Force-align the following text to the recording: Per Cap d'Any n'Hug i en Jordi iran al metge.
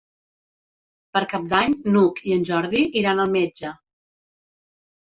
Per 1.17 1.21
Cap 1.35 1.45
d'Any 1.53 1.77
n'Hug 1.97 2.23
i 2.31 2.35
en 2.39 2.49
Jordi 2.51 2.83
iran 3.05 3.25
al 3.29 3.35
metge. 3.39 3.79